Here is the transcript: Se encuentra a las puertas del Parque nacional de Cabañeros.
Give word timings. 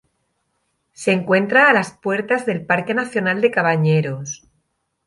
Se 0.93 1.11
encuentra 1.11 1.69
a 1.69 1.73
las 1.73 1.91
puertas 1.95 2.47
del 2.47 2.65
Parque 2.65 2.95
nacional 2.95 3.39
de 3.39 3.51
Cabañeros. 3.51 4.47